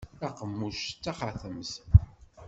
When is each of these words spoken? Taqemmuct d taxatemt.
Taqemmuct 0.19 0.93
d 0.93 1.01
taxatemt. 1.03 1.71